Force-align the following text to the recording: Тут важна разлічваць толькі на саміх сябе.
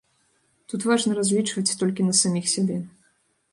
Тут 0.73 0.81
важна 0.91 1.17
разлічваць 1.19 1.75
толькі 1.83 2.09
на 2.09 2.17
саміх 2.23 2.51
сябе. 2.57 2.83